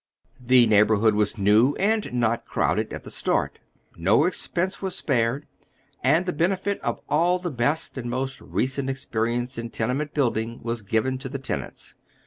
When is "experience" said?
8.89-9.59